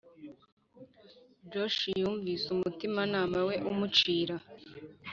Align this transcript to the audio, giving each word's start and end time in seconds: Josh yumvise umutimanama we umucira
Josh 1.51 1.81
yumvise 2.01 2.45
umutimanama 2.55 3.39
we 3.47 3.55
umucira 3.71 4.35